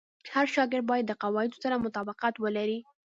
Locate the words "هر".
0.33-0.45